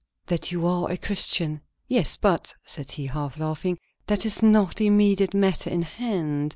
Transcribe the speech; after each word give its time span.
"That 0.25 0.51
you 0.51 0.65
are 0.65 0.89
a 0.89 0.97
Christian." 0.97 1.61
"Yes, 1.87 2.17
but," 2.17 2.55
said 2.65 2.89
he, 2.93 3.05
half 3.05 3.37
laughing, 3.37 3.77
"that 4.07 4.25
is 4.25 4.41
not 4.41 4.77
the 4.77 4.87
immediate 4.87 5.35
matter 5.35 5.69
in 5.69 5.83
hand. 5.83 6.49